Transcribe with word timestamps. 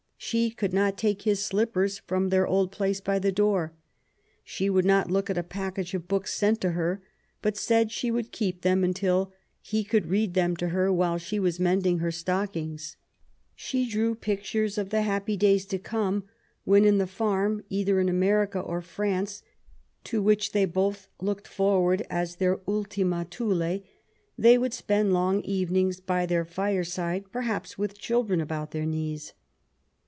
She 0.23 0.51
could 0.51 0.71
not 0.71 0.99
take 0.99 1.23
his 1.23 1.43
slippers 1.43 1.97
from 1.97 2.29
their 2.29 2.45
old 2.47 2.71
place 2.71 3.01
by 3.01 3.17
the 3.17 3.31
door. 3.31 3.73
She 4.43 4.69
would 4.69 4.85
not 4.85 5.09
look 5.09 5.31
at 5.31 5.37
a 5.37 5.41
package 5.43 5.95
of 5.95 6.07
books 6.07 6.31
sent 6.33 6.61
to 6.61 6.71
her, 6.71 7.01
but 7.41 7.57
said 7.57 7.91
she 7.91 8.11
would 8.11 8.31
keep 8.31 8.61
them 8.61 8.83
until 8.83 9.33
he 9.61 9.83
could 9.83 10.05
read 10.05 10.35
them 10.35 10.55
to 10.57 10.69
her 10.69 10.93
while 10.93 11.17
she 11.17 11.39
was 11.39 11.59
mending 11.59 11.97
her 11.99 12.11
stockings. 12.11 12.95
She 13.55 13.89
drew 13.89 14.13
pictures 14.13 14.77
of 14.77 14.89
the 14.89 15.01
happy 15.01 15.35
days 15.35 15.65
to 15.65 15.79
come, 15.79 16.25
when 16.65 16.85
in 16.85 16.99
the 16.99 17.07
farm, 17.07 17.63
either 17.69 17.99
in 17.99 18.07
America 18.07 18.59
or 18.59 18.81
Prance, 18.81 19.41
to 20.05 20.21
which 20.21 20.51
they 20.51 20.65
both 20.65 21.09
looked 21.19 21.47
forward 21.47 22.05
as 22.11 22.35
their 22.35 22.61
Ultima 22.67 23.25
Thule, 23.29 23.81
they 24.37 24.57
would 24.57 24.73
spend 24.75 25.13
long 25.13 25.41
evenings 25.41 25.99
by 25.99 26.27
their 26.27 26.45
fireside, 26.45 27.25
perhaps 27.31 27.79
with 27.79 27.97
children 27.97 28.39
about 28.39 28.69
their 28.71 28.85
knees. 28.85 29.33